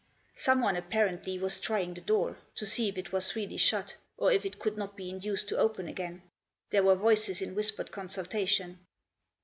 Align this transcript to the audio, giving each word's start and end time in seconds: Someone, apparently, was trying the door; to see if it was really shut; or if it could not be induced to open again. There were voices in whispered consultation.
Someone, 0.35 0.75
apparently, 0.75 1.37
was 1.37 1.59
trying 1.59 1.93
the 1.93 2.01
door; 2.01 2.39
to 2.55 2.65
see 2.65 2.89
if 2.89 2.97
it 2.97 3.11
was 3.11 3.35
really 3.35 3.57
shut; 3.57 3.93
or 4.17 4.31
if 4.31 4.43
it 4.47 4.57
could 4.57 4.75
not 4.75 4.97
be 4.97 5.11
induced 5.11 5.47
to 5.49 5.59
open 5.59 5.87
again. 5.87 6.23
There 6.71 6.81
were 6.81 6.95
voices 6.95 7.39
in 7.39 7.53
whispered 7.53 7.91
consultation. 7.91 8.79